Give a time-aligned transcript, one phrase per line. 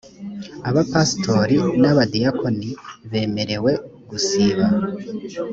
[0.69, 2.69] abapastori n’abadiyakoni
[3.11, 3.71] bemerewe
[4.09, 4.65] gusiba